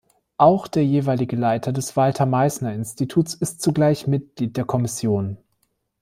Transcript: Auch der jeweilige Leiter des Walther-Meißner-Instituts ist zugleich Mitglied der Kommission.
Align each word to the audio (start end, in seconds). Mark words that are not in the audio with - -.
Auch 0.37 0.67
der 0.67 0.83
jeweilige 0.83 1.35
Leiter 1.35 1.71
des 1.71 1.95
Walther-Meißner-Instituts 1.95 3.35
ist 3.35 3.61
zugleich 3.61 4.07
Mitglied 4.07 4.57
der 4.57 4.65
Kommission. 4.65 5.37